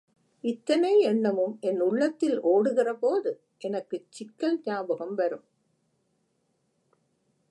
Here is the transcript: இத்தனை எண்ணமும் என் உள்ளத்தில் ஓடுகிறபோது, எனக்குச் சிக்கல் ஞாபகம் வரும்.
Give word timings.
இத்தனை 0.43 0.99
எண்ணமும் 0.99 1.57
என் 1.61 1.79
உள்ளத்தில் 1.79 2.43
ஓடுகிறபோது, 2.43 3.31
எனக்குச் 3.57 4.11
சிக்கல் 4.11 4.61
ஞாபகம் 4.63 5.15
வரும். 5.15 5.43